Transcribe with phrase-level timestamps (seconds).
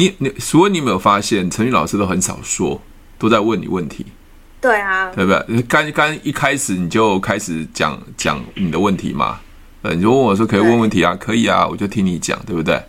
[0.00, 2.80] 你你，所以你有没有发现，陈宇老师都很少说，
[3.18, 4.06] 都在问你问题。
[4.60, 5.62] 对啊，对不对？
[5.62, 9.40] 刚刚一开始你就开始讲讲你的问题嘛，
[9.82, 12.80] 呃，你就问我说可以问问题啊，可以啊，我就听你讲，对不对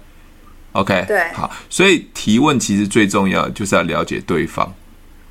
[0.74, 4.72] ？OK，对，好，所以提问其实最重要就是要了解对方，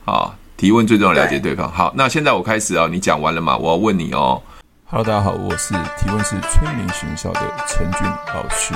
[0.05, 1.71] 好，提问最重要了解对方。
[1.71, 3.57] 好，那现在我开始啊，你讲完了嘛？
[3.57, 4.43] 我要问你哦。
[4.87, 8.03] Hello，大家好，我是提问是催眠学校的陈俊
[8.35, 8.75] 老师。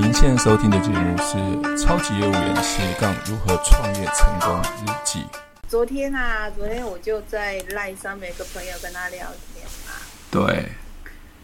[0.00, 1.36] 您现在收听的节目是
[1.82, 4.56] 《超级业务员斜杠如何创业成功
[4.86, 5.18] 日记》。
[5.66, 9.94] 昨天啊，昨天我就在 LINE 上面跟朋友跟他聊天嘛。
[10.30, 10.66] 对。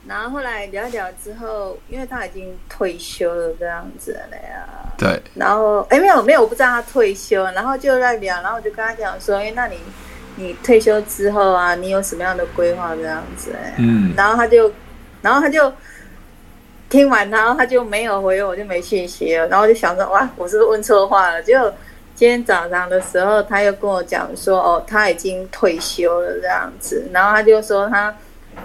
[0.06, 4.64] 然后后来聊一聊之后，因为他已经退休了这样子了呀。
[4.96, 5.20] 对。
[5.34, 9.80] 然后哎，没有没有，我不知道他退休，然后就在聊，然后我就跟他讲说，哎，那你
[10.36, 13.52] 你退休之后啊，你有什么样的规划这样子？
[13.78, 14.14] 嗯。
[14.16, 14.70] 然后他就，
[15.22, 15.72] 然后他就。
[16.94, 19.48] 听完，然后他就没有回我，就没信息了。
[19.48, 21.42] 然后我就想说，哇，我是不是问错话了？
[21.42, 21.74] 结果
[22.14, 27.10] 今天早上的时候，他又跟我讲说，哦，他已经退休了这样子。
[27.12, 28.14] 然后他就说他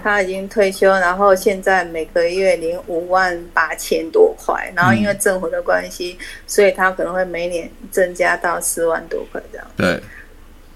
[0.00, 4.72] 他已经退休，然后现在每个月领五万八千多块。
[4.76, 9.66] 然后因为政府的关系，所以他可能会每年增加到四万多块这样。
[9.76, 10.00] 对。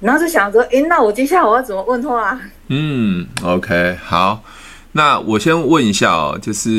[0.01, 2.37] 然后就想说，诶，那我接下来我要怎么问话？
[2.67, 4.43] 嗯，OK，好。
[4.97, 6.71] 那我先问一下哦，就是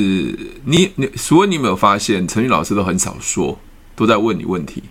[0.64, 3.60] 你你，所以你有没有发现，陈宇老师都很少说，
[3.94, 4.82] 都在问你问题。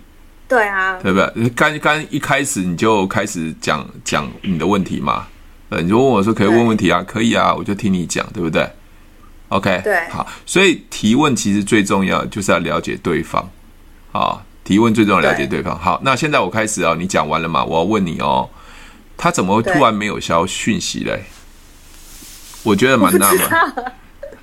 [0.47, 1.49] 对啊，对不对？
[1.55, 5.25] 刚刚一开始你就开始讲讲你的问题嘛，
[5.69, 8.69] 呃，你就问我说可以问问题啊，可以啊，我就听你讲，对不对
[9.49, 13.49] ？OK，对，好，所以提问其实最重要就是要了解对方，
[14.11, 15.75] 好，提问最重要了解对方。
[15.79, 17.65] 好，那现在我开始哦，你讲完了嘛？
[17.65, 18.47] 我要问你哦，
[19.17, 21.23] 他怎么会突然没有消讯息嘞？
[22.65, 23.41] 我觉得蛮纳闷，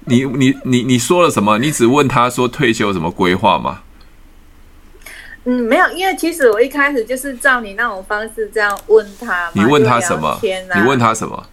[0.07, 1.59] 你你你你说了什么？
[1.59, 3.83] 你只问他说退休有什么规划吗？
[5.45, 9.51] 嗯，没有，因为其实我一开始就是照你那种方式这样问他。
[9.55, 10.39] 你问他什么？
[10.41, 11.45] 你问他什么？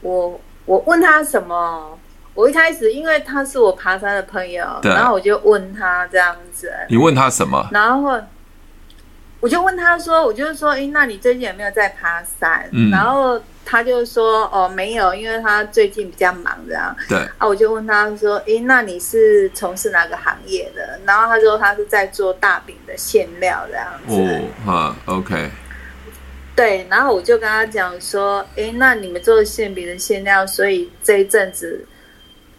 [0.00, 1.98] 我我问他什么？
[2.32, 6.72] 我一开始因为他是我爬山的朋友，然后我就问他这样子。
[6.88, 7.68] 你问他什么？
[7.72, 8.18] 然后
[9.40, 13.38] 我就问他说：“我就是说，哎，那你最近有没有在爬山？”嗯，然后。
[13.64, 17.18] 他就说：“哦，没有，因为他最近比较忙，这样。”对。
[17.38, 25.50] 啊，我就问他说：“诶，那你是从事哪个行业的？”然后他说：“他是在做大饼的馅料，这样子。”哦，哈，OK。
[26.54, 31.86] 对，然后我就跟他讲说：“诶，那你们做馅饼的馅料，所以这一阵子。”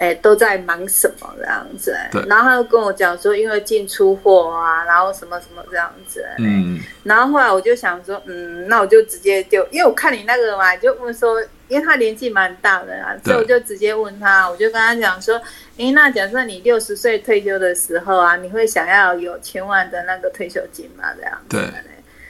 [0.03, 1.95] 哎，都在忙什么这样子？
[2.11, 2.21] 对。
[2.27, 6.25] 然后他又跟我讲说，因为进出货啊，然后什么什么这样子。
[6.39, 6.77] 嗯。
[7.03, 15.41] 然后后来我就想说，嗯，那我就直接就，因为我看你那个嘛，就问说，因为他年纪蛮大的啊，所以我就直接问他，我就跟他讲说，
[15.77, 21.05] 哎，那假设你六十岁退休的时候啊，你会想要有千万的那个退休金吗？
[21.15, 21.57] 这样子。
[21.57, 21.61] 对。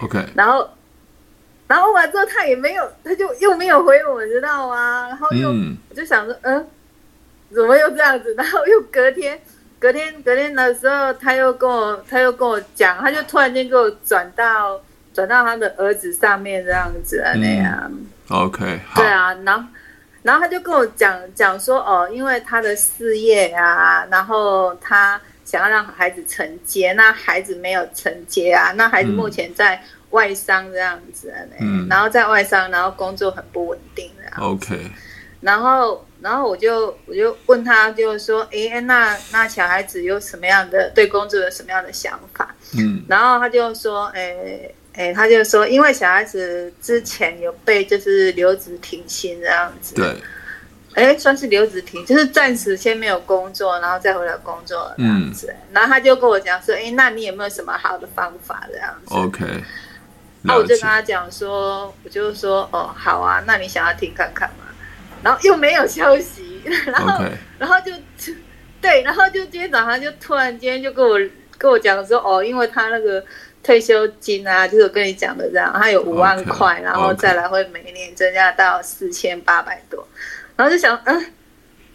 [0.06, 0.20] OK。
[0.36, 0.70] 然后，
[1.68, 5.08] 然后完之后他也没有，他就又没有回我，知道吗？
[5.08, 6.68] 然后又，嗯、我就想说，嗯。
[7.54, 8.34] 怎么又这样子？
[8.36, 9.40] 然后又隔天，
[9.80, 14.82] 隔天，隔天的时候，他又跟我，他又跟我讲，他就突然间给我转到
[15.14, 17.92] 转到他的儿子上面这样子啊，那样。
[17.92, 19.68] 嗯、OK，对啊，然后
[20.22, 34.92] 然后他就跟我讲讲说，哦，因为他的事业啊，然后他想要让孩子承接，那孩子没有承接啊，那孩子目前在外商这样子啊，嗯，然后在外商，然后工作很不稳定这样 OK，
[35.42, 36.06] 然后。
[36.24, 42.56] 然后我就我就问他，就是说，哎，那那小孩子有什么样的对工作有什么样的想法？
[42.78, 50.16] 嗯，然后他就说，哎哎，他就说，因为小孩子之前有被就是留职停薪这样子，对，
[50.94, 55.48] 哎，算是留职停，就是暂时先没有工作，然后再回来工作这样子。
[55.50, 59.46] 嗯，然后他就跟我讲说，哎，那你有没有什么好的方法这样子？OK，
[60.44, 64.66] 那我就跟他讲说，我就说，哦，好啊，那你想要听看看吗？
[65.24, 67.24] 然后又没有消息， 然后.
[67.58, 67.92] 然后就，
[68.82, 71.18] 对，然后就今天早上就突然间就跟我
[71.58, 73.24] 跟我讲说，哦，因为他那个
[73.64, 76.82] 退休金啊，就是我跟你讲的这样，他有五万块，Okay.
[76.82, 80.06] 然后再来会每年增加到四千八百多，
[80.58, 81.26] 然后就想，嗯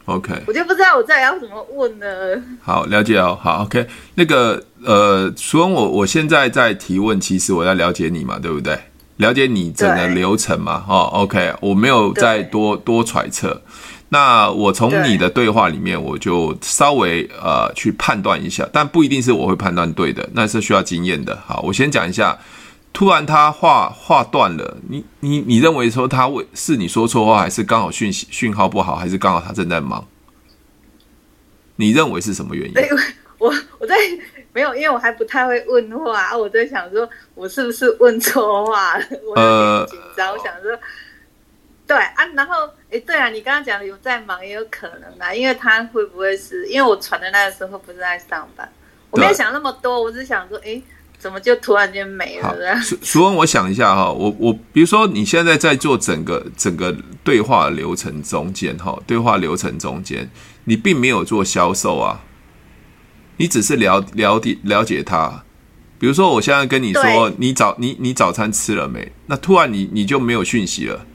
[0.07, 2.07] ，OK，我就不知道我再要怎么问呢。
[2.63, 8.79] 好，了解哦，好，OK，那个呃，所以我我现在在提问，其实我要了解你嘛，对不对？
[9.19, 10.85] 了解你整个流程嘛？
[10.89, 13.63] 哦，OK，我没有再多多揣测。
[14.09, 21.39] 那我从你的对话里面，我就稍微呃去判断一下，但不一定是我会判断对的，那是需要经验的。
[21.47, 22.39] 好，我先讲一下。
[22.91, 30.05] 突然他话话断了，你你你认为说他为是你说错话，还是刚好讯息讯号不好，还是刚好他正在忙？
[31.77, 32.75] 你认为是什么原因？
[33.39, 33.95] 我我在。
[34.59, 39.05] 没有，因为我还不太会问话，我在想说，我是不是问错话了？
[39.25, 40.77] 我有点紧张，呃、我想说，
[41.87, 48.69] 对啊，然后哎，对啊，你刚刚讲的有在忙，也有可能啊，因为他会不会是因为我传的那个时候不是在上班，
[49.11, 50.83] 我没有想那么多，我只想说，哎，
[51.21, 52.81] 怎么就突然间没了？
[52.81, 60.29] 淑淑 文，我想一下哈，我我比如说你现在在做整个整个对话流程中间哈，对话流程中间，
[60.65, 62.25] 你并没有做销售啊。
[63.39, 65.43] 你只是了了解了解他，
[65.99, 69.11] 比如说我现在跟你说，你早你你早餐吃了没？
[69.27, 71.07] 那突然你你就没有讯息了，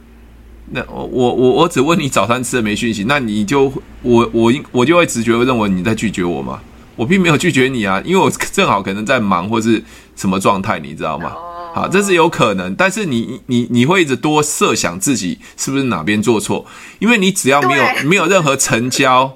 [0.72, 3.72] 那我我我我只问你早餐吃了没讯息，那你就
[4.02, 6.60] 我我我就会直觉认为你在拒绝我嘛？
[6.96, 9.84] 我并没有拒绝你啊，因为我正好可能在忙或是
[10.16, 11.34] 什么状态，你知道吗？
[11.74, 16.66] 好，这是有可能，但是你你你会一直多设想自己是不是哪边做错，
[17.00, 19.34] 因为你只要没有没有任何成交，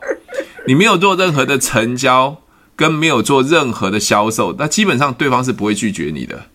[0.68, 2.38] 你没有做任何的成交。
[2.78, 6.46] 跟没有做任何的销售，那基本上对方是不会拒绝你的，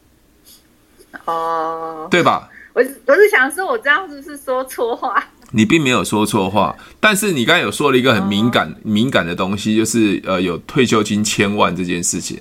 [1.27, 2.49] 哦，对吧？
[2.73, 5.23] 我我是想说，我这样是不是说错话？
[5.51, 12.41] 你并没有说错话，但是你刚才有说了一个很敏感、敏感的东西，就是呃，有退休金千万这件事情，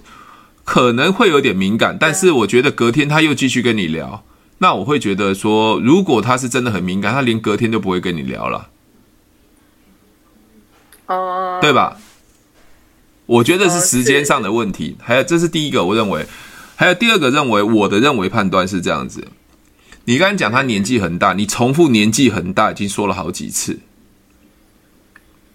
[0.63, 1.97] 可能会有点敏感。
[1.99, 4.23] 但是我觉得隔天他又继续跟你聊，
[4.59, 8.69] 那我会觉得说，如果他是真的很敏感，他连隔天都不会跟你聊了，
[11.07, 11.97] 哦，对吧？
[13.25, 16.25] 我觉得是时间上的问题，还有这是第一个，我认为，
[16.75, 19.27] 还有第二个认为，我的认为判断是这样子。
[20.05, 23.79] 你刚才讲他年纪很大，你重复年纪很大已经说了好几次。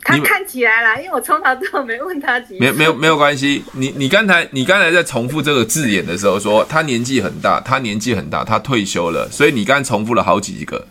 [0.03, 2.61] 他看起来啦，因为我从头到尾没问他几次。
[2.61, 10.87] 没没有没有关系，你你刚才你刚才在重复这个字眼的时候说他年纪很大，他年纪很大，他退休了，所以你刚才重复了好几个。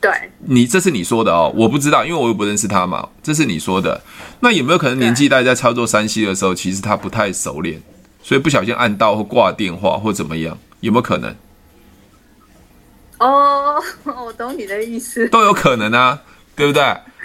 [0.00, 0.10] 对，
[0.46, 3.08] 你这是你说的哦，我不知道，因为我又不认识他嘛。
[3.22, 4.00] 这是你说的，
[4.40, 7.80] 那有没有可能年纪大在操作 3C 的时候，其实他不太熟练，
[8.22, 11.34] 所以不小心按到或挂电话或怎么样，有没有可能？
[13.18, 16.20] 哦， 我懂你的意思，都有可能啊，
[16.54, 16.82] 对不对？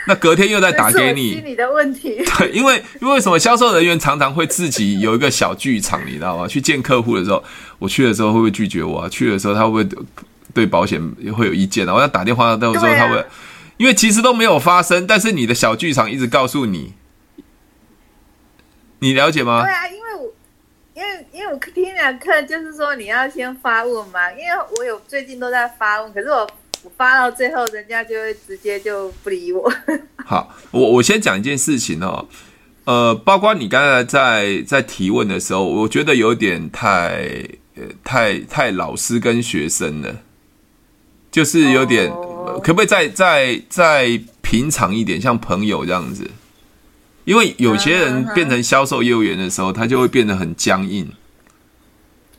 [0.08, 2.24] 那隔天又在打给你，心理的问题。
[2.40, 3.38] 对，因为因为什么？
[3.38, 6.48] 销售人员常常会自己有一个小剧场，你知道吗？
[6.48, 7.44] 去见客户的时候，
[7.80, 9.10] 我去的时候会不会拒绝我啊？
[9.10, 10.04] 去的时候他会不会？
[10.54, 13.26] 对保险也会有意见，我要打电话到时候他会，
[13.78, 16.94] 因为其实都没有发生，但是你的小剧场一直告诉你，
[19.00, 19.64] 你了解吗？
[19.64, 20.34] 对啊，因为我
[20.96, 24.46] 因为因为我听两课就是说你要先发问嘛，因为
[24.78, 26.50] 我有最近都在发问，可是我
[26.84, 29.72] 我发到最后，人家就会直接就不理我。
[30.26, 32.28] 好，我我先讲一件事情哦，
[32.86, 37.46] 呃，包括你刚才在在提问的时候，我觉得有点太
[37.76, 40.16] 呃太太老师跟学生了。
[41.32, 42.10] 就是有点，
[42.64, 46.30] 可不可以再再再平常一点，像朋友这样子？
[47.26, 51.08] 因为有些人变成销售业务员的时候，他就会变得很僵硬。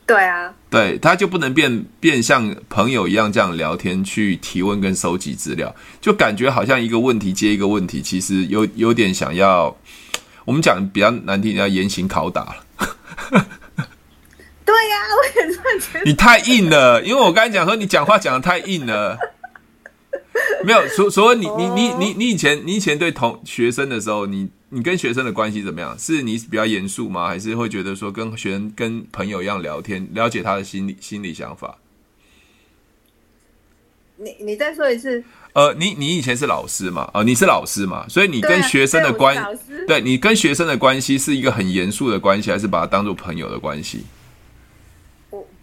[0.05, 9.73] 对啊，对，他就不能变变像朋友一样这样聊天，去提问跟收集资料，就感觉好像一个问题接一个问题，其实有有点想要，
[10.43, 13.47] 我们讲比较难听，要严刑拷打了。
[14.71, 16.05] 对呀、啊， 我也这么觉得。
[16.05, 19.17] 你太硬了，因为我刚才讲说你讲话讲的太硬了。
[20.63, 25.97] 没有，所所以你你你你你以前你以前对同学生的时候，你你跟学生的关系怎么样？
[25.99, 27.27] 是你比较严肃吗？
[27.27, 31.77] 还是会觉得说跟学生跟朋友一样聊天，了解他的心理心理想法？
[34.15, 35.21] 你你再说一次。
[35.53, 37.09] 呃，你你以前是老师嘛？
[37.13, 38.05] 呃，你是老师嘛？
[38.07, 39.35] 所以你跟学生的关，
[39.67, 44.05] 对，对你跟学生的关系是一个很严肃的关系，还是把它当做朋友的关系？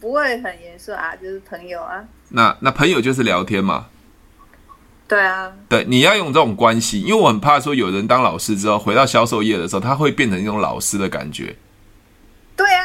[0.00, 2.04] 不会很严肃啊，就是朋友啊。
[2.30, 3.86] 那那朋友就是聊天嘛。
[5.08, 5.50] 对啊。
[5.68, 11.56] 对，你要用这种关系，因为我很怕说有人当老师之后回到销售业的时候，他会变成一种老师的感觉。
[12.54, 12.84] 对啊。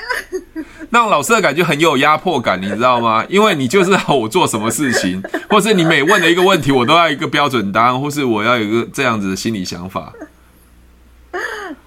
[0.90, 3.26] 那种老师的感觉很有压迫感，你知道吗？
[3.30, 10.14] 因为你就是要我做什么事情，或是你每问的一个问题，我都要一个标准答案，或是我要有一个这样子的心理想法。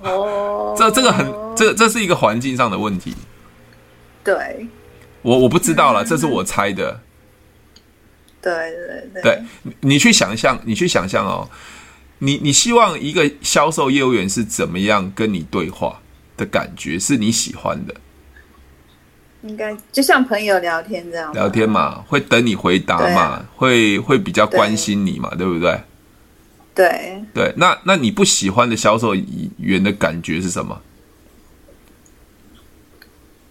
[0.00, 0.74] 哦。
[0.76, 3.14] 这这个很，这这是一个环境上的问题。
[4.22, 4.68] 对。
[5.22, 7.00] 我我不知道了，这是我猜的。
[8.42, 9.42] 对对对，对，
[9.80, 11.48] 你去想象，你去想象哦，
[12.18, 16.00] 你你希望一个销售业务员是怎么样跟你对话
[16.36, 17.94] 的感觉，是你喜欢的？
[19.42, 25.80] 应该就像朋友聊天这样，聊天嘛，会等你回答嘛，啊、会会比较关心你嘛，对，对不对？
[26.74, 29.14] 对对，那那你不喜欢的销售
[29.58, 30.80] 员的感觉是什么？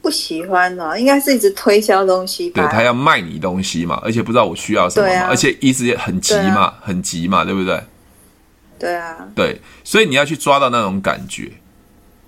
[0.05, 2.61] 不喜欢哦，应该是一直推销东西吧。
[2.61, 7.83] 对，他要卖你东西嘛，而且不知道我需要什么嘛，啊、而且一直也很急嘛，啊、很急嘛，对不对？
[8.77, 9.27] 对啊。
[9.33, 11.53] 对，所以你要去抓到那种感觉。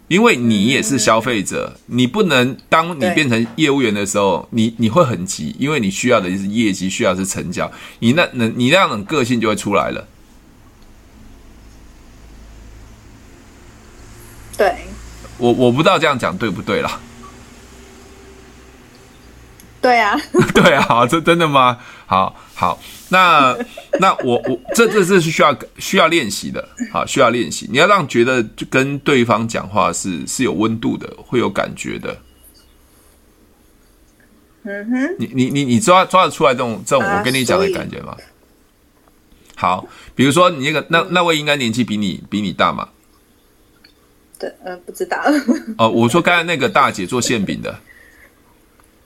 [0.07, 10.07] 因为你也是消费者，你不能当你变成业务员的时候，你你会很急，因为你需要的是业绩，需要的是成交，你那那你那样的个性就会出来了。
[14.57, 14.77] 对，
[15.37, 16.99] 我我不知道这样讲对不对啦。
[19.87, 20.19] 对啊，
[20.53, 21.77] 对啊，这真的吗？
[22.05, 22.77] 好好，
[23.07, 23.57] 那
[24.01, 27.67] 那我我这这这是需要需要练习的，好，需要练习。
[27.71, 32.17] 你要让觉得就跟对方讲话是是有温度的，会有感觉的。
[34.63, 38.17] 嗯哼，你你你你抓抓得出来这种这种我跟你讲的感觉吗？
[39.55, 42.89] 好，比如说你那个那那位应该年纪比你比你大嘛？
[44.37, 45.17] 对，呃，不知道。
[45.79, 47.79] 哦，我说刚才那个大姐做馅饼的。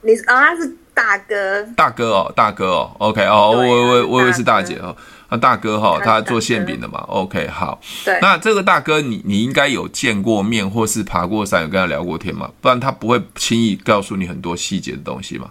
[0.02, 4.94] 你啊，他是大哥，大哥哦，大哥哦，OK 哦，我我我以为是大姐哦，
[5.30, 15.50] 那大哥哈，他做馅饼的嘛，OK 好，对，那这个大哥你你应该有见过面或是爬过山，有跟他聊过天嘛，不然他不会轻易告诉你很多细节的东西嘛。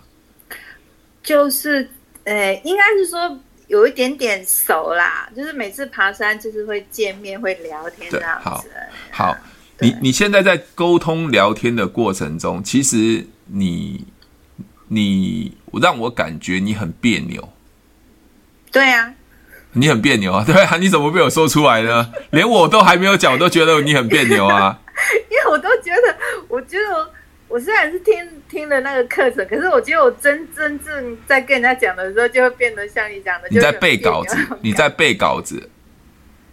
[1.23, 1.89] 就是，
[2.25, 8.49] 呃，应该是说有一点点熟啦，就是每次爬山就是会见面会聊天这样子。
[8.49, 8.63] 好，
[9.11, 9.37] 好，
[9.79, 14.05] 你你现在在沟通聊天的过程中，其实你。
[14.93, 17.53] 你让我感觉你很别扭，
[18.73, 19.13] 对啊，
[19.71, 22.11] 你很别扭啊， 对啊，你怎么被我说出来呢？
[22.31, 24.77] 连我都还没有讲，我都觉得你很别扭啊。
[25.31, 26.17] 因为我都觉得，
[26.49, 27.09] 我觉得我，
[27.47, 28.13] 我虽然是听
[28.49, 35.69] 听了那个课程，可是我觉得我真真正在跟人家讲的时候，就会变得像你讲的，你在背稿子，你在背稿子，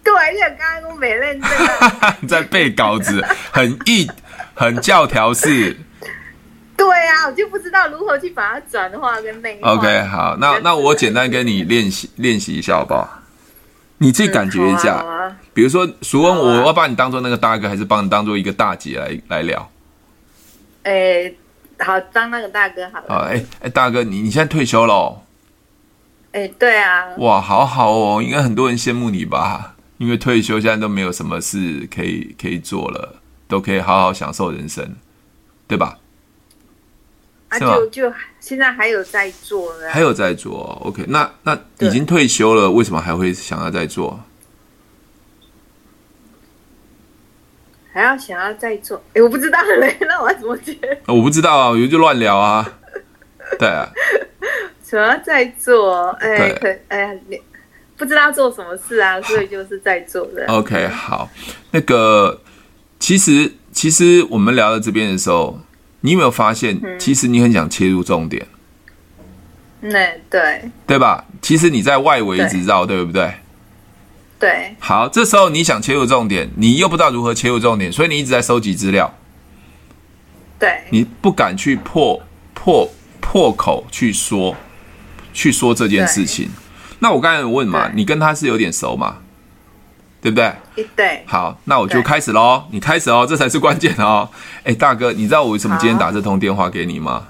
[0.05, 1.51] 对，因为刚刚我没认真，
[2.23, 4.09] 你在背稿子，很硬，
[4.55, 5.77] 很教条式。
[6.79, 9.73] 对啊，我就不知道如何去把它转化跟内化。
[9.73, 13.19] OK，好，那那我简单跟你练习练习一下好不好？
[13.99, 19.71] 你自己感觉一下，嗯啊、比如说淑恩，我要把你当做那个大哥，还是把你当做一个大姐来来聊？
[20.85, 21.33] 哎，
[21.81, 23.07] 好，当那个大哥好了。
[23.09, 25.23] 好，哎哎，大哥，你你现在退休了、哦？
[26.31, 27.09] 哎，对啊。
[27.17, 29.75] 哇，好好哦，应该很多人羡慕你吧？
[29.99, 33.17] 因为退休现在都没有什么事可以可以做了，
[33.49, 34.95] 都可以好好享受人生，
[35.67, 35.99] 对吧？
[37.49, 44.21] 啊，就就现在还有在做呢，还有在做，OK，那那已经退休了，为什么还会想要再做？
[47.91, 49.03] 还要想要再做？
[49.15, 50.77] 哎，我不知道嘞， 那我要怎么接？
[51.07, 52.71] 我不知道啊，我就乱聊啊。
[53.59, 53.89] 对啊，
[54.85, 56.11] 想要再做？
[56.21, 57.41] 哎，可哎，你
[57.97, 60.45] 不知道做什么事啊，所以就是在做的。
[60.49, 61.31] OK，好，
[61.71, 62.43] 那个
[62.99, 65.59] 其实其实我们聊到这边的时候。
[66.01, 68.47] 你有没有发现，其实你很想切入重点？
[69.81, 71.25] 那，对，对吧？
[71.41, 73.33] 其实你在外围一直绕，对，对不对？
[74.39, 74.77] 对。
[74.79, 79.13] 好，这时候你想切入重点，你又不知道如何切入重点，所以你一直在收集资料。
[80.59, 80.83] 对。
[80.91, 82.21] 你不敢去破
[82.55, 82.91] 破
[83.21, 84.57] 破口去说，
[85.33, 86.49] 去说这件事情。
[86.99, 89.19] 那我刚才有问嘛，你跟他是有点熟嘛？
[90.31, 90.87] 对不对？
[90.95, 92.65] 对，好，那我就开始喽。
[92.71, 94.29] 你开始哦，这才是关键哦。
[94.65, 97.29] 哎，大哥，你知道我为什么今天打这通电话给你吗？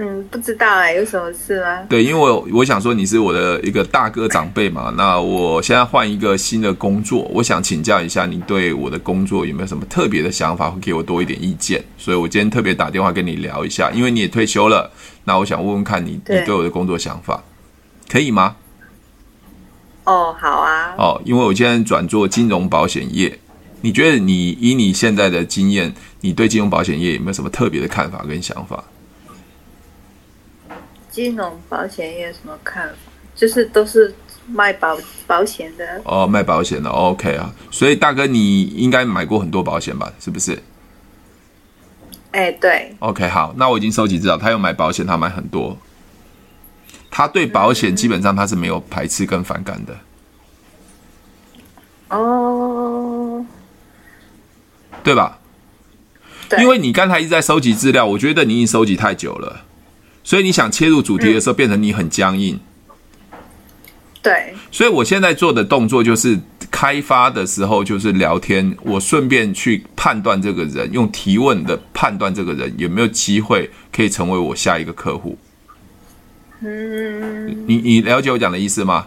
[0.00, 1.82] 嗯，不知道哎，有什么事吗？
[1.88, 4.92] 对，因为我我想说你是我的一个大哥长辈嘛。
[4.96, 11.82] 那我现在换一个新的工作，我想请教一下你对我的工作有没有什么特别的想法，会给我多一点意见。
[11.96, 14.90] 所以我今天特别打电话跟你聊一下，因为你也退休了，
[15.24, 17.42] 那我想问问看你你对我的工作想法，
[18.08, 18.56] 可以吗？
[20.08, 20.94] 哦，好啊。
[20.96, 23.38] 哦，因为我现在转做金融保险业，
[23.82, 28.82] 你觉得你以你现在的经验，你对金融保险业有没有什么特别的看法跟想法？
[31.10, 32.94] 金融保险业什么看法？
[33.34, 34.14] 就是都是
[34.46, 34.96] 卖保
[35.26, 36.00] 保险的。
[36.04, 37.52] 哦，卖保险的，OK 啊。
[37.70, 40.10] 所以大哥，你应该买过很多保险吧？
[40.18, 40.58] 是不是？
[42.30, 42.94] 哎，对。
[43.00, 45.76] OK，好，那我已经收集资料，他有买保险，他买很多。
[47.18, 49.98] 他对保险基本上他是没有排斥跟反感的。
[52.10, 53.44] 哦，
[55.02, 55.40] 对吧？
[56.48, 59.64] 对，因为你刚才一直在收集资料，我觉得你已经收集太久了，
[60.22, 62.60] 所以你想切入主题的时候，变成你很僵硬。
[64.22, 66.38] 对，所以我现在做的动作就是
[66.70, 75.36] 开发的时候就是聊天，我顺便去判断这个人，用提问的判断这个人有没有机会可以成为我下一个客户。
[76.60, 79.06] 嗯，你你了解我讲的意思吗？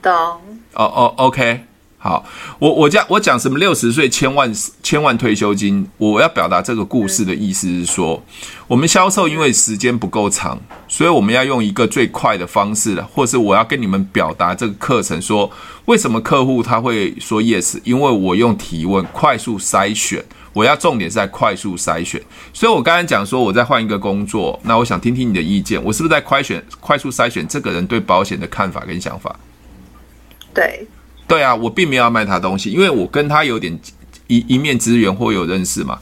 [0.00, 0.12] 懂。
[0.12, 1.62] 哦哦，OK，
[1.98, 2.24] 好好，
[2.60, 8.22] 我我讲我讲什么六十岁千万千万退休金，我要表达这个故事的意思是说，
[8.68, 15.50] 我们销售因为时间不够长，所以我们要用一个最快的方式，或是我要跟你们表达这个课程，说
[15.86, 20.24] 为什么客户他会说 yes，因为我用提问快速筛选，
[20.56, 22.18] 我要重点是在快速筛选，
[22.54, 29.38] 所以我刚才讲说我在换一个工作，那我想听听你的意见，我是不是在快选快速筛选这个人对保险的看法跟想法？
[30.54, 30.86] 对。
[31.28, 33.78] 对啊，我并没有要卖他东西，因为我跟他有点
[34.28, 35.98] 一一面之缘或有认识嘛。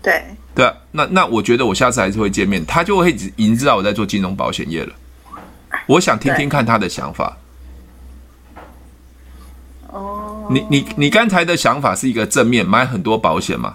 [0.00, 0.24] 对
[0.54, 4.94] 对啊，那那我觉得我下次还是会见面，他就会已经知道我在做金融保险业了。
[5.86, 7.36] 我想听听看他的想法。
[9.88, 10.23] 哦，
[10.54, 13.74] 你你你刚才的想法是一个正面，买很多保险嘛？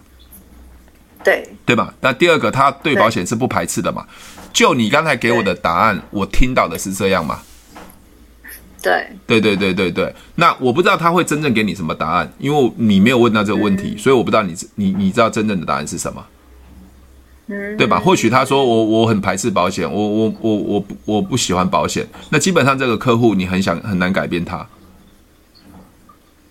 [1.21, 1.93] 对对吧？
[1.99, 4.05] 那第二个，他对保险是不排斥的嘛？
[4.53, 7.39] 就你刚才给我的答案，我听到的是这样嘛？
[8.81, 16.25] 对对对对对对，那我不知道他会真正给你什么答案，因为你没有问到这个问题，所以我不知道你你你知道真正的答案是什么，
[17.47, 17.99] 嗯，对吧？
[17.99, 24.65] 或许他说我我很排斥保险，我我我我不我不喜欢保险，那基本上这个客户你很想很难改变他，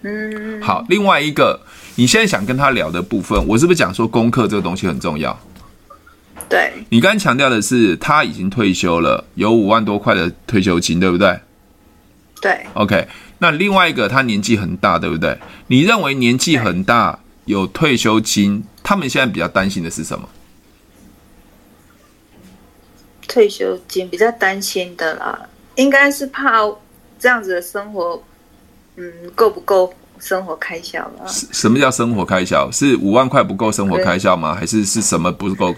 [0.03, 1.61] 嗯，好，另外一个
[1.97, 5.39] 你现在想跟他聊的部分，我是不是讲说功课这个东西很重要？
[6.49, 11.39] 对，你刚刚强调的是他已经退休了，有五万多块的退休金，对不对？
[12.41, 15.37] 对，OK，那另外一个他年纪很大，对不对？
[15.67, 20.29] 你认为年纪很大有退休金，他们现在比较担心的是什么？
[23.27, 25.39] 退休金比较担心的啦，
[25.75, 26.61] 应该是怕
[27.19, 28.23] 这样子的生活，
[28.99, 31.27] 嗯，够不够生活开销了？
[31.29, 32.69] 什么叫生活开销？
[32.71, 34.55] 是五万块不够生活开销吗？
[34.55, 35.73] 还是是什么不够？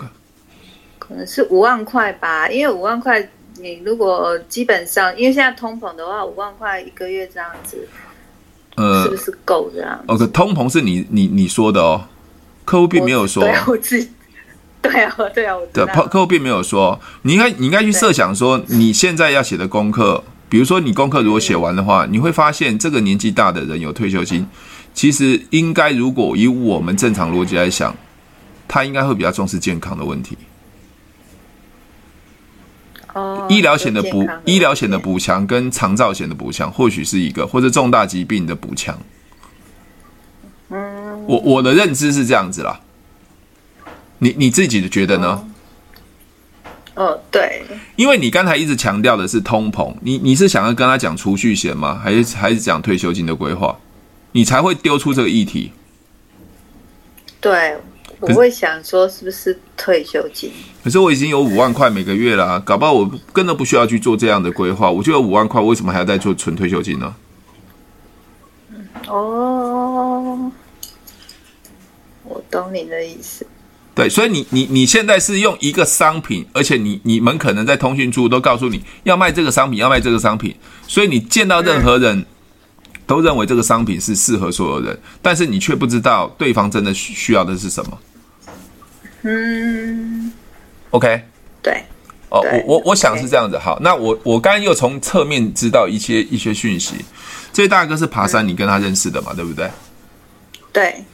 [0.98, 3.28] 可能是五万块吧，因为五万块。
[3.62, 7.86] 你如果基本上，因为现在通膨的话，五万块一个月这样子，
[8.76, 12.04] 呃，是不是够这样？OK，通膨是你你你说的哦，
[12.64, 13.42] 客户并没有说。
[13.42, 14.10] 对啊，我自己，
[14.80, 15.66] 对啊，对啊，我。
[15.74, 24.44] 对，客客户并没有说，你应该你应该去设想说，你现在要写的功课，比如说你功课如果写完的话，你会发现这个年纪大的人有退休金，
[24.92, 27.94] 其实应该如果以我们正常逻辑来想，
[28.66, 30.36] 他应该会比较重视健康的问题。
[33.14, 38.98] 哦，医疗险的补医疗险的补强跟长照险的补强，或许是一个或者重大疾病的补强。
[40.70, 42.80] 嗯，我我的认知是这样子啦。
[44.18, 45.46] 你你自己觉得呢？
[47.00, 47.62] 哦，对，
[47.96, 51.98] 因为你刚才一直强调的是通膨，你你是想要跟他讲储蓄险吗？
[52.02, 53.74] 还是还是讲退休金的规划？
[54.32, 55.72] 你才会丢出这个议题。
[57.40, 57.76] 对。
[58.20, 60.52] 我会想说，是不是退休金？
[60.84, 64.90] 可是我已经有五万块每个月了啊，搞不好我根本不需要去做这样的规划。
[64.90, 67.14] 我就有五万块，为什么还要再做存退休金呢？
[69.08, 70.52] 哦，
[72.24, 73.46] 我懂你的意思。
[73.94, 80.54] 对，所以你你你现在是用一个商品，而且你你们可能在通讯处都告诉你要卖这个商品，要卖这个商品，
[80.86, 82.24] 所以你见到任何人
[83.06, 87.98] 都认为这个商品是适合所有人，但是你却不知道对方真的需要的是什么。
[89.22, 90.32] 嗯
[90.90, 91.22] ，OK，
[91.60, 91.84] 对，
[92.30, 93.58] 哦，我我我想是这样子。
[93.58, 96.94] 好，那我我刚刚又从侧面知道一些一些讯息。
[97.52, 99.34] 这位大哥是爬山，你跟他认识的嘛？
[99.34, 99.68] 对不对？
[100.72, 101.04] 对，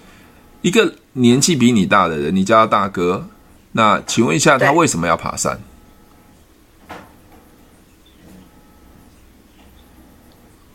[0.62, 3.28] 一个年纪比你大的人，你叫他大哥，
[3.72, 5.60] 那请问一下，他为什么要爬山？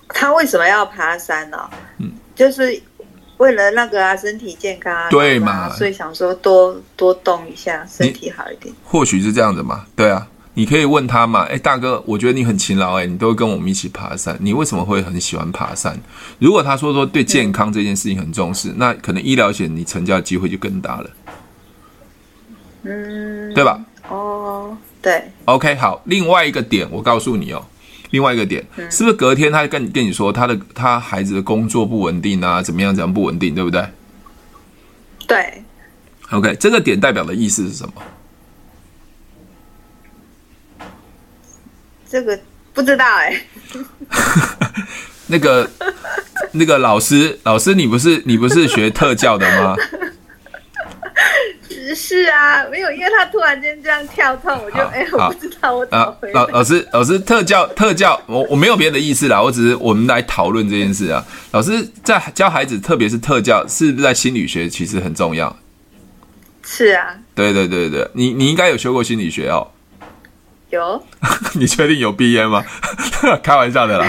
[0.09, 1.69] 他为什么要爬山呢？
[1.99, 2.81] 嗯，就是。
[3.37, 5.67] 为了那个啊，身体健康啊，对嘛？
[5.71, 8.71] 所以想说多多动一下，身体好一点。
[8.85, 9.83] 或许是这样子嘛？
[9.95, 10.27] 对啊，
[10.61, 11.41] 你可以问他嘛。
[11.45, 15.99] 哎，大哥，我觉得你很勤劳，哎，你都会跟我们一起爬山，你为什么会很喜欢爬山？
[16.37, 21.09] 如果他说说对健康这件事情很重视，嗯、那可能医疗险你成交的机会就更大了。
[22.83, 23.83] 嗯，对吧？
[24.07, 25.23] 哦，对。
[25.45, 27.65] OK，好，另外一个点，我告诉你哦。
[28.11, 32.61] 另外一个点，是不是隔天他跟跟你说他的他孩子的工作不稳定啊？
[32.61, 32.93] 怎么样？
[32.93, 33.55] 怎样不稳定？
[33.55, 33.83] 对不对？
[35.25, 35.63] 对。
[36.29, 37.93] OK，这个点代表的意思是什么？
[42.11, 42.37] 这个
[42.73, 43.45] 不知道哎、欸。
[45.27, 45.69] 那个
[46.51, 49.75] 那个老师，老师，你不是你不是学特教的吗？
[51.95, 56.31] 是啊，没有，因为他突然间这样跳痛，我就哎，我不知道我怎么回。
[56.31, 61.25] 老老师，老师特教特教，我我没有别的意思啦，我只是我们来讨论这件事啊。
[61.51, 65.53] 老师在教孩子，特别是特教，是不是在心理学其实很重要？
[66.63, 69.67] 是啊，对对对对，你你应该有学过心理学哦。
[70.71, 71.03] 有，
[71.53, 72.63] 你确定有鼻炎吗？
[73.43, 74.07] 开玩笑的啦，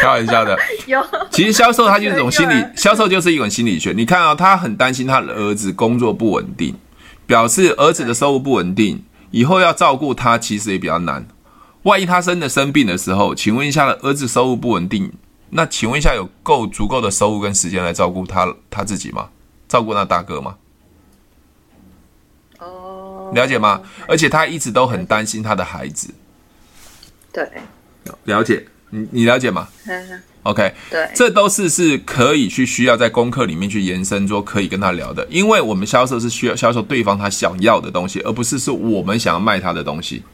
[0.00, 0.58] 开玩笑的。
[0.86, 3.92] 有，其实销售它就是一种心理，销售就是一种心理学。
[3.94, 6.74] 你看啊、哦，他很担心他的儿子工作不稳定，
[7.26, 11.26] 表示儿子的收入不稳定，以后要照顾他其实也比较难。
[11.82, 15.12] 万一他真的生病的时候，请问一下，儿子收入不稳定，
[15.50, 19.28] 那请问一下，有够足够的收入跟时间来照顾他他自己吗？
[19.68, 20.56] 照顾那大哥吗？
[23.34, 23.82] 了解吗？
[24.08, 26.12] 而且他一直都很担心他的孩子。
[27.32, 27.48] 对，
[28.24, 28.66] 了解。
[28.92, 29.68] 你你了解吗
[30.42, 35.24] ？OK，对，这都是是可以去需要在功课里面去延伸，说可以跟他聊的。
[35.30, 40.24] 因为我们销售是需要销售对方他想要的东西，而不是是我们想要卖他的东西。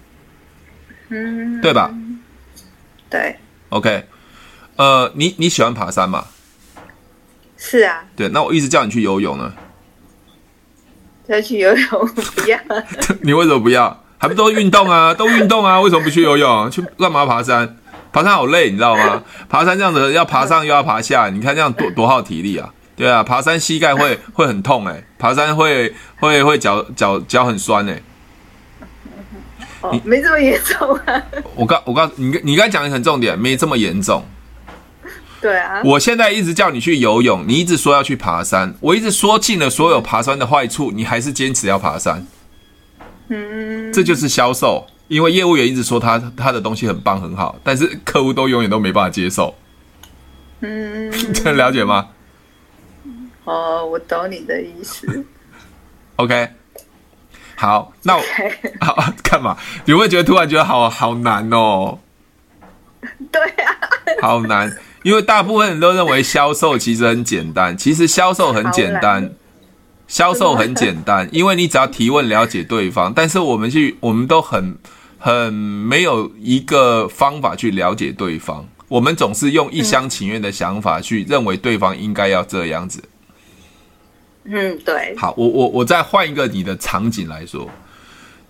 [1.11, 1.95] 嗯，对吧？
[3.11, 3.37] 对。
[3.69, 4.07] OK，
[4.77, 6.25] 呃，你你喜欢爬山吗？
[7.59, 8.07] 是啊。
[8.17, 9.53] 对，那我一直叫你去游泳呢。
[11.29, 12.59] 要去游泳不要？
[13.23, 14.03] 你为什么不要？
[14.19, 15.13] 还不都运动啊？
[15.13, 15.81] 都运动啊？
[15.81, 16.71] 为什么不去游泳？
[16.71, 17.77] 去干嘛爬山？
[18.13, 19.23] 爬山好累，你知道吗？
[19.49, 22.73] 爬山这样子要爬上又要爬下，你看这样多多耗体力啊！
[22.97, 28.03] 对啊，爬山膝盖会会很痛哎、欸，爬山会会会脚脚脚很酸哎、欸。
[29.83, 31.23] 哦，没这么严重啊。
[31.55, 34.25] 我刚我刚你你刚才讲的很重点，没这么严重。
[35.41, 42.27] 对啊，我现在一直叫你去游泳，你一直说要去爬山，我一直说尽了所有爬山的坏处，你还是坚持要爬山。
[43.29, 49.55] 嗯，这就是销售，因为业务员一直说他他的东西很棒很好，但是客户都永远都没办法接受。
[50.61, 52.09] 嗯，这 了解吗？
[53.45, 55.25] 哦，我懂你的意思。
[56.17, 56.49] OK，
[57.57, 58.23] 好，那我
[58.81, 59.57] 好干嘛？
[59.85, 61.99] 你会觉得突然觉得好好难哦？
[63.31, 63.77] 对啊，
[64.23, 64.75] 好难。
[65.07, 69.33] 因为大部分人都认为销售其实很简单，其实销售很简单，
[70.09, 73.13] 销售很简单，因为你只要提问了解对方。
[73.15, 74.77] 但是我们去，我们都很
[75.17, 83.01] 很没有一个方法去了解对方，我们总是用一厢情愿的想法去认为对方应该要这样子。
[84.43, 85.15] 嗯，对。
[85.17, 87.71] 好，我我我再换一个你的场景来说，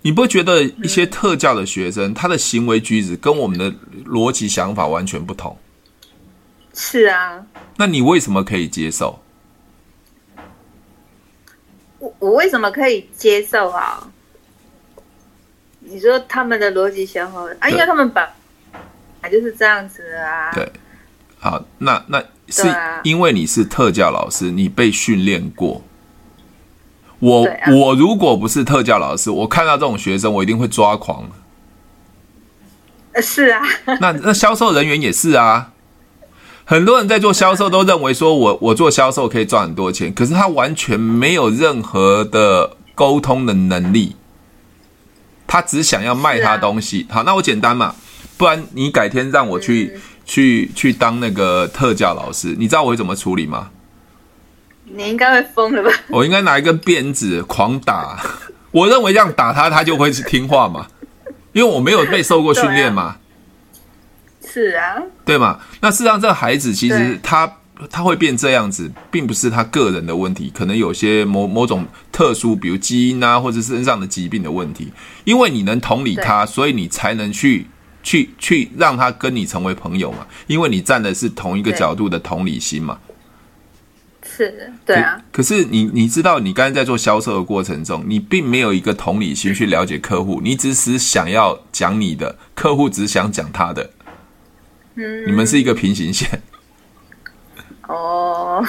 [0.01, 3.71] 你不觉得一些特教的学生，他的行为举止跟我们的
[4.07, 5.55] 逻辑想法完全不同？
[6.79, 7.47] 是啊，
[7.79, 9.19] 那你为什么可以接受？
[11.99, 14.07] 我我为什么可以接受啊？
[15.81, 18.23] 你说他们的逻辑想法啊，因为他们本
[19.23, 20.53] 来就是这样子啊。
[20.53, 20.71] 对，
[21.39, 22.63] 好，那那是
[23.05, 25.83] 因为你是特教老师，你被训练过。
[27.21, 31.31] 我、啊、我如果不是特教老师，我看到这种学生，我一定会抓狂。
[33.23, 33.63] 是啊，
[34.01, 35.73] 那那销售人员也是啊。
[36.69, 44.17] 很多人在做销售都认为说，我我做销售可以赚很多钱，可是他完全没有任何的沟通的能力，
[45.47, 47.07] 他只想要卖他东西。
[47.09, 47.95] 好，那我简单嘛，
[48.37, 53.71] 不然你改天让我去去去当那个特教老师，你知道我会怎么处理吗？
[54.83, 55.91] 你应该会疯了吧？
[56.09, 58.21] 我应该拿一根鞭子狂打，
[58.73, 60.89] 我认为这样打他，他就会去听话嘛，
[61.53, 63.19] 因为我没有被受过训练嘛。
[64.57, 65.59] 是啊，对嘛？
[65.83, 67.59] 那事实上，这个孩子其实他
[67.91, 74.91] 他会变这样子，并不是他个人的问题，可能有些某某种特殊，比如基因啊，或者是身上的疾病的问题。
[75.25, 77.67] 因为你能同理他，所以你才能去
[78.03, 80.27] 去去让他跟你成为朋友嘛。
[80.47, 82.99] 因为你站的是同一个角度的同理心嘛。
[84.25, 85.21] 是的，对啊。
[85.31, 93.91] 可是你你知道，你刚才在做销售的过程中，你并没有一个同理心去了解客户，你只是想要讲你的，客户只想讲他的。
[95.27, 96.41] 你们是一个平行线
[97.87, 98.65] 哦，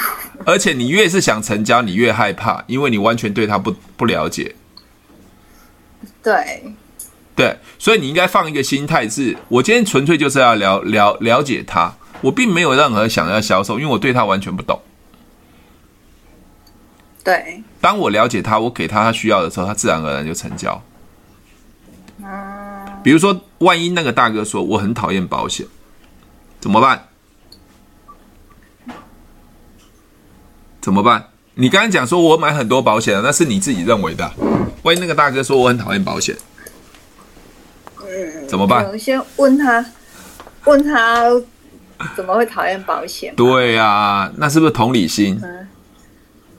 [0.45, 4.53] 而且你越是想成交，你越害怕，因为你完全对他不不了解。
[6.21, 6.75] 对，
[7.35, 14.79] 对，所以你应该放一个心态是：我今天纯粹就是要了了了解他，我并没有任何想要销售，因为我对他完全不懂。
[17.23, 20.83] 对，当我了解他，我给他他需要的时候，他自然而然就成交。
[22.19, 25.65] 嗯，比如说，万一那个大哥说我很讨厌保险。
[26.59, 27.07] 怎么办？
[30.81, 31.27] 怎么办？
[31.55, 34.31] 你刚刚讲说我买很多保险啊，那是你自己认为的。
[34.83, 36.35] 万一那个大哥说我很讨厌保险，
[38.47, 38.85] 怎么办？
[38.85, 39.85] 我先问他，
[40.65, 41.29] 问他
[42.15, 43.35] 怎么会讨厌保险？
[43.35, 45.37] 对呀、啊，那是不是同理心？
[45.43, 45.67] 嗯，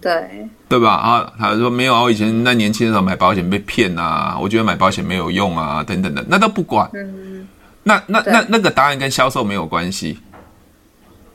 [0.01, 0.91] 对，对吧？
[0.95, 6.91] 啊，他说没有啊，我以前那年轻的时候买保险被骗啊，我觉得买保险没有用啊，等等的，那都不管。
[6.93, 7.49] 嗯。
[7.89, 10.19] 那那那那个答案跟销售没有关系，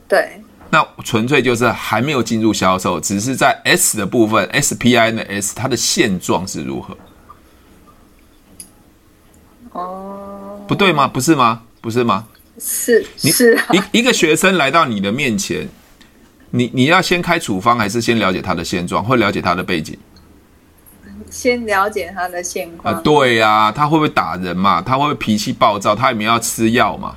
[0.06, 0.40] 对，
[0.70, 6.96] 那纯粹就是还没有进入销售，只是在 S 的部分，SPI 的 S 它的现状是如何
[9.72, 11.08] 哦，不对吗？
[11.08, 11.62] 不是吗？
[11.80, 12.28] 不是吗？
[12.60, 13.66] 是，你是啊。
[13.72, 15.68] 一一个学生来到你的面前，
[16.50, 19.98] 你你要先开处方，还是先了解他的现状，或了解他的背景？
[21.30, 22.94] 先了解他的现况。
[22.94, 24.80] 啊，对呀，啊，他会不会打人嘛？
[24.80, 25.94] 他会不会脾气暴躁？
[25.94, 27.16] 他有没有要吃药嘛？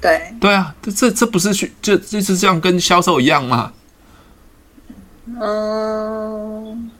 [0.00, 0.20] 对。
[0.40, 3.72] 对啊，这这这不是去这这是这样跟销售一样吗？
[5.40, 6.90] 嗯。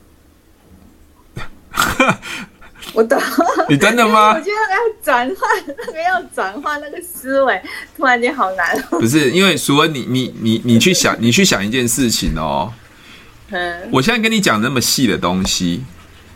[2.93, 3.21] 我懂，
[3.69, 4.31] 你真的吗？
[4.33, 7.61] 我觉得要转换，那个要转换那个思维，
[7.95, 8.81] 突然间好难。
[8.91, 12.73] 不是，因为所以，你你你你去想，你去想一件事情哦。
[13.51, 13.89] 嗯。
[13.91, 15.83] 我现在跟你讲那么细的东西，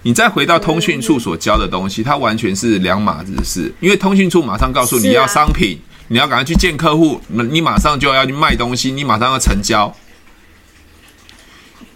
[0.02, 3.72] 你再回到通讯处所教的东西，它完全是两码子事。
[3.80, 9.94] 因为通讯处马上告诉你要商品，你要赶快去见客户，你马上就要去卖东西，你马上要成交。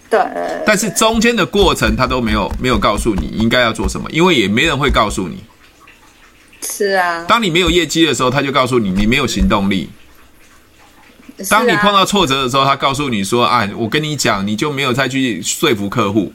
[0.07, 0.19] 对，
[0.65, 5.43] 但是中间的过程他都没有没有告诉你应该要做什么，因为也没人会告诉你。
[6.61, 9.89] 是啊，当你没有业绩的时候，他就告诉你你没有行动力。
[11.49, 16.33] 当你碰到挫折的时候，他告诉你说：“哎，我跟你讲，你就没有再去说服客户。”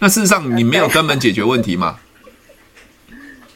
[0.00, 1.98] 那事实上你没有根本解决问题嘛？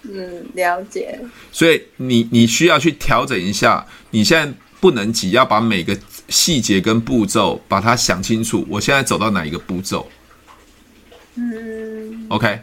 [0.02, 1.20] 嗯，了解。
[1.52, 5.98] 所以你你需要去调整一下，你现在不能急，要把每个。
[6.30, 8.64] 细节跟步骤，把它想清楚。
[8.70, 10.08] 我现在走到哪一个步骤？
[11.34, 12.60] 嗯，OK。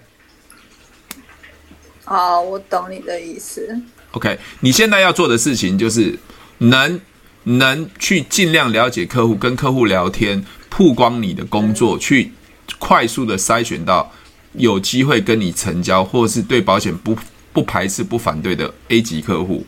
[2.06, 3.78] 好，我懂你的意思。
[4.12, 6.18] OK，你现在要做的事情就是
[6.60, 6.98] 能
[7.48, 12.32] 能去尽量了解客户，跟客户聊天，曝光你的工作，嗯、去
[12.78, 14.12] 快速的筛选到
[14.54, 17.18] 有机会跟你成交，或是对保险不
[17.54, 19.66] 不排斥、不反对的 A 级客户。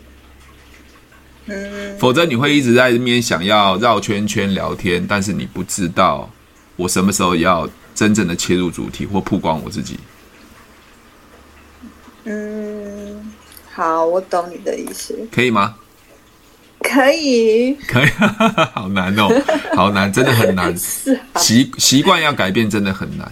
[1.97, 6.29] 否则你会一直在这边想要绕圈圈聊天，但是你不知道
[6.75, 9.97] 我什么时候要真正的切入主题或曝光我自己。
[12.25, 13.33] 嗯，
[13.71, 15.17] 好，我懂你的意思。
[15.31, 15.75] 可以吗？
[16.81, 18.09] 可以，可以，
[18.73, 19.29] 好难哦，
[19.75, 20.75] 好难，真的很难。
[21.35, 23.29] 习习惯要改变真的很难。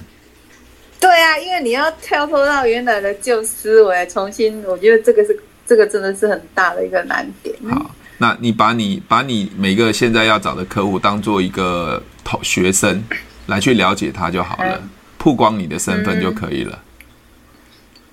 [0.99, 7.55] 对啊，因为你要跳脱到原来的旧思维，重新，我觉得这个是这个真的是很大的一个难点。
[7.69, 7.91] 好。
[8.19, 13.03] 那你把你把你每个现在要找的客户当做一个同学生
[13.45, 14.81] 来去了解他就好了，
[15.19, 16.81] 曝光你的身份就可以了。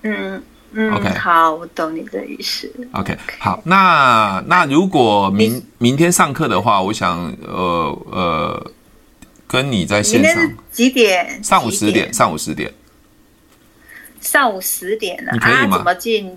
[0.03, 0.43] 嗯嗯
[0.75, 2.71] ，OK，好，我懂你的意思。
[2.93, 8.71] OK，好，那那如果明明天上课的话，我想呃呃
[9.47, 11.43] 跟你在线上几点？
[11.43, 12.73] 上午十点，上午十点。
[14.21, 15.31] 上午十点呢？
[15.33, 15.77] 你可以吗？
[15.77, 16.37] 怎么进？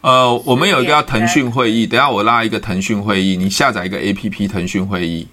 [0.00, 5.26] 呃，我们有一个叫腾讯会议，等下我拉一个腾讯会议，你下载一个 APP 腾讯会议。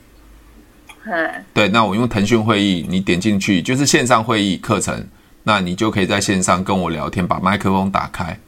[1.04, 5.08] 嗯，对，那我用腾讯会议，你点进去就是线上会议课程，
[5.44, 8.40] 那你就可以在线上跟我聊天，把麦克风打开。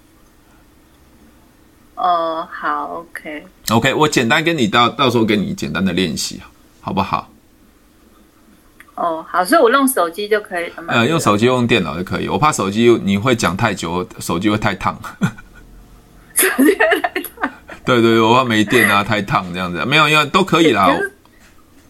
[1.97, 3.43] 哦，好，OK。
[3.71, 6.39] OK，我简单跟你到到时候跟你简单的练习，
[6.79, 7.27] 好不好？
[8.93, 10.93] 哦，好，所以我用手机就可以了吗？
[10.93, 14.99] 呃，用手机用电脑就可以，我怕手机你会讲太久，手机会太烫。
[17.83, 20.87] 对对，我怕没电啊，太烫这样子，没有，因为都可以啦。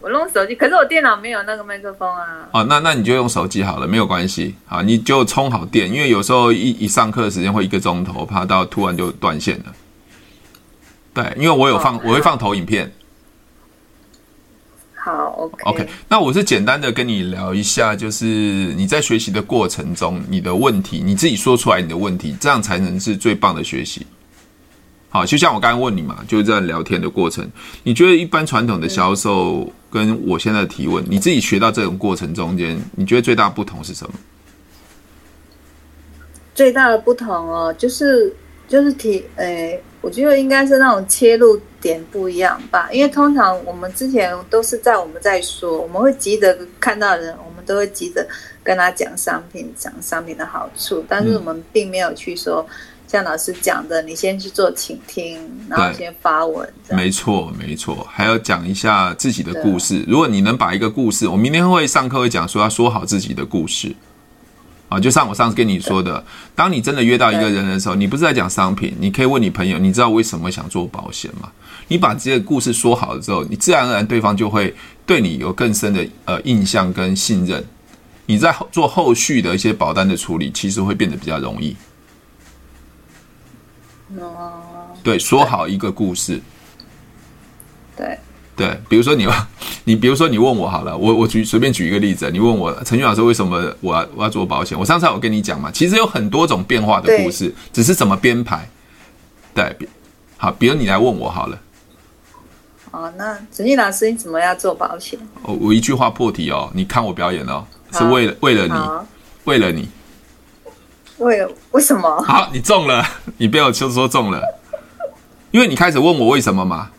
[0.00, 2.48] 我用手机，可是我电脑没有那个麦克风啊。
[2.52, 4.54] 哦，那那你就用手机好了，没有关系。
[4.68, 9.64] 啊，你就充好电，因为有时候一一上课的时间会一个钟头，怕到突然就断线了。
[11.18, 12.92] 对，因为我有放，哦、我会放投影片。
[14.94, 15.62] 好，OK。
[15.64, 24.06] OK，那我是简单的跟你聊一下，就是你在学习的过程中，你的问题，你自己说出来你的问题，这样才能是最棒的学习。
[25.08, 27.50] 好，就像我刚刚问你嘛，就是在聊天的过程，
[27.82, 34.14] 你觉得一般传统的销售跟我现在的提问，你自己学到这种过程中间，你觉得最大的不同是什么？
[36.54, 38.32] 最大的不同哦，就是
[38.68, 48.24] 就是提，诶、欸，我觉得应该是那种切入点不一样吧，因为通常我们之前都是在我们在说，我们会急着看到人，我们都会急着
[48.62, 52.64] 跟他讲商品，讲商品的好处，但是我们并没有去说。
[53.10, 56.70] 像老师讲的，你先去做倾听，然后先发文。
[56.90, 60.04] 没错，没错，还要讲一下自己的故事。
[60.06, 63.96] 如果你能把一个故事，我明天会上课会讲说要说好自己的故事。
[64.88, 66.24] 啊，就像我上次跟你说的，
[66.54, 71.50] 当你真的约到一个人的时候，你不是在讲商品，你可以问你朋友，你知道为什么想做保险吗？
[71.88, 74.74] 你把这个故事说好了之后，你自然而然对方就会
[75.04, 77.64] 对你有更深的呃印象跟信任。
[78.26, 81.74] 你在做后续的一些保单的处理，其实会变得比较容易。
[84.18, 84.60] 哦，
[85.02, 86.40] 对，说好一个故事。
[87.96, 88.18] 对
[88.58, 89.24] 对，比如说你，
[89.84, 94.76] 你比如说你问我好了，我我举随便举一个例子，你问我陈俊老师为什么我要我要做保险？
[94.76, 98.68] 我上次我跟你讲嘛，其实有很多种变化的故事，只是怎么编排。
[99.54, 99.76] 对，
[100.36, 101.56] 好，比如你来问我好了。
[102.90, 105.16] 哦，那陈俊老师，你怎么要做保险？
[105.42, 108.74] 我我一句话破题哦，你看我表演哦，是为了为了你，
[109.44, 109.88] 为了你，
[111.18, 112.22] 为了为什么？
[112.22, 113.06] 好，你中了，
[113.38, 114.42] 你不要就说中了，
[115.52, 116.90] 因为你开始问我为什么嘛。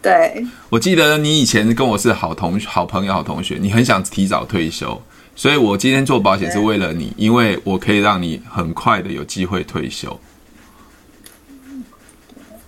[0.00, 5.00] 对，我记得你以前跟我是好同好朋友、好同学，你很想提早退休，
[5.36, 10.18] 所以我今天做保险是为了你，因为我可以让你很快的有机会退休。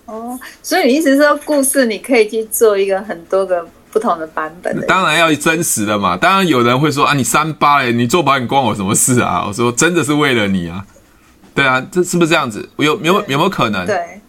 [0.05, 4.79] 哦，所以你意思是说，故事你可以去做一个很多个不同的版本？
[4.87, 6.15] 当然要真实的嘛。
[6.15, 9.43] 当然有人会说啊，你三八哎，你做保险关我什么事啊？
[9.47, 10.85] 我说真的是为了你啊。
[11.53, 12.69] 对啊，这是不是这样子？
[12.77, 13.85] 有有有没有可能？
[13.85, 14.21] 对，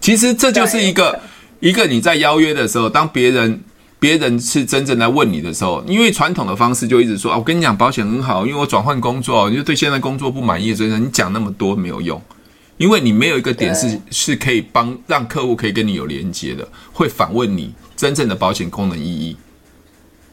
[0.00, 1.20] 其实这就是一个
[1.60, 3.62] 一个你在邀约的时候，当别人
[3.98, 12.20] 别人是真正来问你的时候，因为传统的方式就一直说啊，我跟你讲保险很好，因为我转换工作，你就对现在工作不满意，所以你讲那么多没有用。
[12.78, 19.36] 因为你没有一个点是是可以帮让客户可以跟你有连接的，会反问你真正的保险功能意义。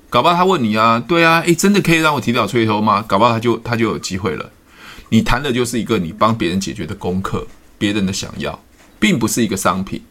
[0.10, 3.04] 搞不好他问你啊，对啊，诶，真的可以让我提早退休吗？
[3.06, 4.50] 搞不好他就他就有机会了。
[5.10, 7.46] 你谈的就是一个你帮别人解决的功课，
[7.78, 8.58] 别人的想要，
[8.98, 10.02] 并不是一个商品，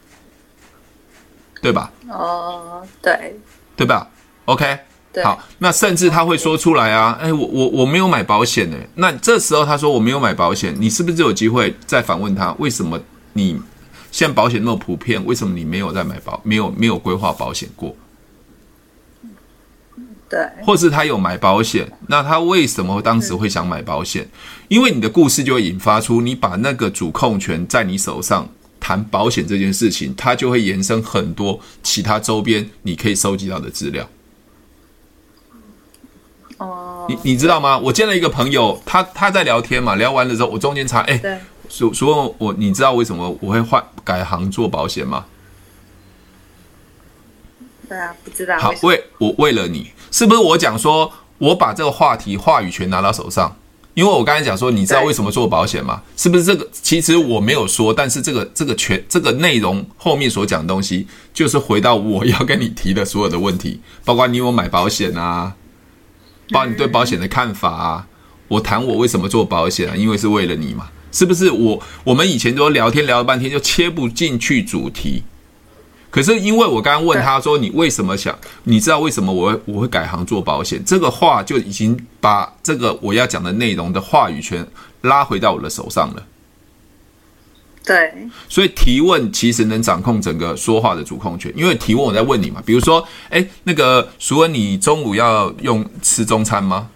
[1.61, 1.91] 对吧？
[2.09, 3.35] 哦，对，
[3.75, 4.07] 对吧
[4.45, 4.79] ？OK。
[5.23, 8.77] 好，那甚至他会说出来啊，哎，我我我没有买保险呢。
[8.93, 12.99] 那这时候他说我没有买保险，你是不是就有机会再反问他，为什么
[13.33, 13.59] 你
[14.11, 17.95] 现在保险那么普遍，为什么你没有在买保，没有没有规划保险过？
[20.29, 24.29] 对，或是他有买保险，那他为什么当时会想买保险？
[24.67, 28.47] 因为你的故事就会引发出你把那个主控权在你手上
[28.79, 34.07] 谈保险这件事情，它就会延伸很多其他周边你可以收集到的资料。
[36.57, 37.77] 哦，你你知道吗？
[37.77, 41.37] 我见了一个朋友，他他在聊天嘛，聊完的时候，我中间查，哎，对，
[41.69, 45.25] 所所以，我你知道为什么我会换改行做保险吗？
[47.87, 48.57] 对啊，不知道。
[48.59, 53.55] 好，为我为了你，是不是我讲说，我把这个话题话语权拿到手上？
[53.97, 56.03] 因为我刚才讲说，你知道为什么做保险吗？
[56.15, 56.69] 是不是这个？
[56.71, 65.55] 其实我没有说，但是这个这个全这个内容后面所讲的东西，就是回到我要跟你提的所有的问题，包括你有买保险啊。
[66.51, 68.07] 包括你对保险的看法啊？
[68.49, 69.95] 我谈我为什么做保险啊？
[69.95, 71.49] 因为是为了你嘛，是不是？
[71.49, 75.23] 我我们以前都聊天聊了半天，就切不进去主题。
[76.09, 78.37] 可是因为我刚刚问他说，你为什么想？
[78.63, 80.83] 你知道为什么我会我会改行做保险？
[80.85, 84.65] 这个话就已经把这个我要讲的内容的话语权
[85.01, 86.23] 拉回到我的手上了。
[87.85, 88.13] 对，
[88.49, 96.89] 所以提问其实能掌控整个说话的主控权，因为提问我在问你嘛，比如说，哎，那个淑恩，你中午要用吃中餐吗？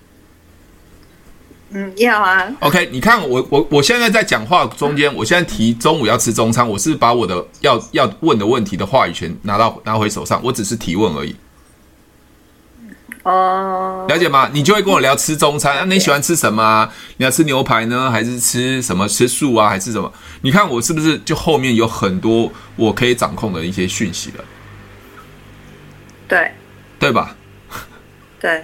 [1.73, 2.45] 嗯，要啊。
[2.59, 11.35] OK，你看我我我现在在讲话中间，我现在提中午要吃中餐，我是把我的要要问的问题的话语权拿到拿回手上，我只是提问而已。
[13.23, 14.49] 哦，了解吗？
[14.51, 15.85] 你就会跟我聊吃中餐啊？
[15.85, 16.91] 你喜欢吃什么啊？
[17.17, 19.07] 你要吃牛排呢，还是吃什么？
[19.07, 20.11] 吃素啊，还是什么？
[20.41, 24.43] 你看我是不是就后面有很多我可以掌控的一些讯息了？
[26.27, 26.51] 对，
[26.97, 27.35] 对吧？
[28.39, 28.63] 对，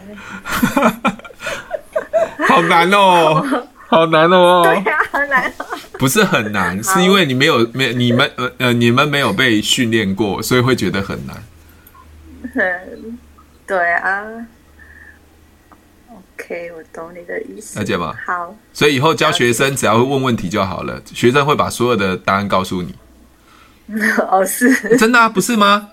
[2.48, 3.44] 好难哦，
[3.88, 4.62] 好难哦。
[4.64, 5.66] 对呀，好难哦。
[6.00, 11.36] 不是很难，是因为你没有没你们呃呃你们没有被训练过，所以会觉得很难。
[12.54, 13.18] 很。
[13.66, 14.24] 对啊
[16.10, 17.78] ，OK，我懂你的意思。
[17.80, 18.14] 了解吗？
[18.26, 22.96] 好，所以以后教学生只要会问问题就好了，学生会把所有的答案告诉你。
[24.32, 25.90] 哦，是真的啊，不是吗？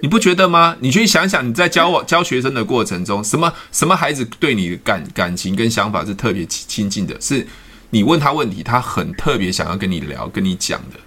[0.00, 0.76] 你不觉得吗？
[0.80, 7.20] 你去想想，你在教我教学生的过程中，什么什么孩子对你的感感情跟想法是特别亲近的？
[7.20, 7.46] 是
[7.90, 11.00] 你问他问题，他很特别想要跟你聊、跟你讲的。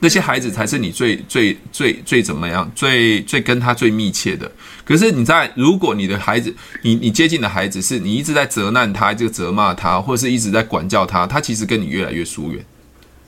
[0.00, 4.50] 那些孩子才是你最最最最怎么样，最最跟他最密切的。
[4.84, 12.64] 可是你在，如果你的孩子，你你接近的孩子是你一直在责难他，就责骂他，或是一直在管教他，他其实跟你越来越疏远。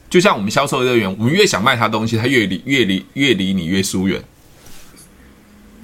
[0.09, 4.23] 就像我们销售人员，我们越想卖他东西，他越离越离越离你越疏远。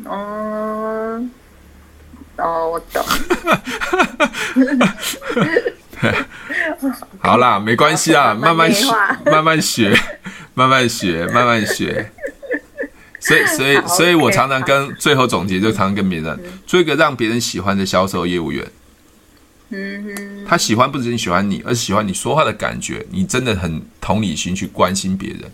[0.04, 1.20] 哦，
[2.36, 3.04] 哦，我懂。
[7.18, 8.86] 好啦，没关系啊，慢慢学，
[9.26, 9.94] 慢慢学。
[10.54, 12.10] 慢慢学，慢慢学。
[13.20, 18.66] 所以，所以，所以我常常跟最后总结，就常常跟别人做一个让别人喜欢的销售业务员。
[19.70, 23.06] 嗯哼，他喜欢不只是喜欢你，而是喜欢你说话的感觉。
[23.10, 25.52] 你真的很同理心去关心别人。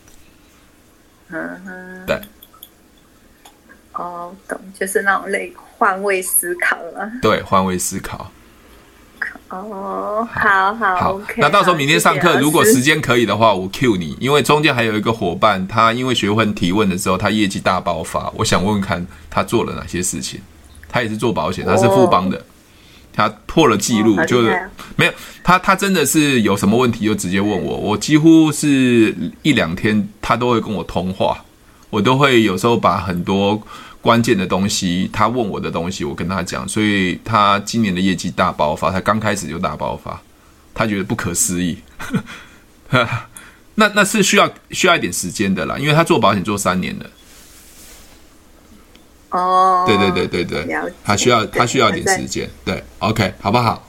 [1.29, 2.21] 嗯哼，对。
[3.93, 7.11] 哦，懂，就是那种类换位思考了。
[7.21, 8.31] 对，换位思考。
[9.49, 11.21] 哦，好好好。
[11.37, 18.31] 那到时候明天上课，如果时间可以的话，我 Q 你，因为中间还有一个伙伴，他因为学会提问的时候，他业绩大爆发。
[18.37, 20.41] 我想问问看他做了哪些事情。
[20.89, 22.43] 他也是做保险，他是富邦的，
[23.17, 25.12] 他破了记录，就是没有
[25.43, 29.12] 他，他真的是有什么问题就直接问我，我几乎是
[29.43, 31.43] 一两天他都会跟我通话，
[31.91, 33.61] 我都会有时候把很多。
[34.03, 40.23] 关键的东西，他问我的东西，我跟他讲，所以他今年的业绩大爆发，他刚开始就大爆发，
[40.73, 41.77] 他觉得不可思议。
[43.75, 47.07] 那那是需要需要一点时间的啦，因为他做保险做三年了。
[49.37, 53.82] 哦，对对对对对，他需要他需要一点时间，对，OK，好不好？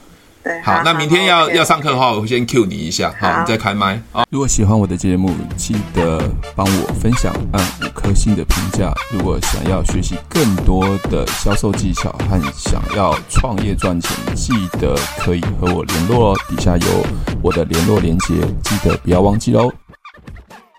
[0.64, 4.24] 好，那明天要要上课的话，我会先 cue 你一下，好，你再开麦啊。
[4.30, 6.22] 如果喜欢我的节目，记得
[6.56, 8.94] 帮我分享，按五颗星的评价。
[9.12, 16.40] 如果想要学习更多的销售技巧和想要创业赚钱，记得可以和我联络哦。
[16.48, 17.06] 底下有
[17.42, 19.70] 我的联络连接，记得不要忘记喽。